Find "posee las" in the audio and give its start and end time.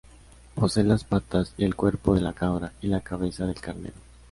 0.55-1.03